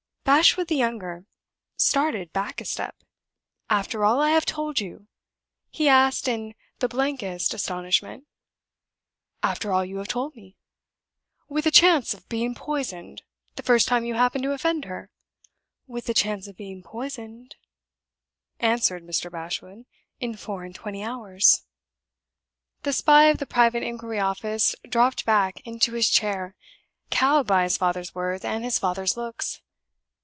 [0.23, 1.25] Bashwood the younger
[1.75, 2.95] started back a step.
[3.69, 5.07] "After all I have told you?"
[5.69, 8.25] he asked, in the blankest astonishment.
[9.43, 10.55] "After all you have told me."
[11.49, 13.23] "With the chance of being poisoned,
[13.55, 15.09] the first time you happened to offend her?"
[15.85, 17.55] "With the chance of being poisoned,"
[18.59, 19.29] answered Mr.
[19.29, 19.85] Bashwood,
[20.21, 21.65] "in four and twenty hours."
[22.83, 26.55] The Spy of the Private Inquiry Office dropped back into his chair,
[27.09, 29.61] cowed by his father's words and his father's looks.